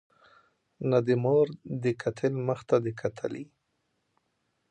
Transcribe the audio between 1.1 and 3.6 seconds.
مور د قاتل مخ ته دي کتلي